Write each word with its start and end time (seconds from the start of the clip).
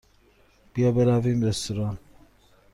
بیا 0.73 0.91
برویم 0.91 1.41
رستوران. 1.43 1.97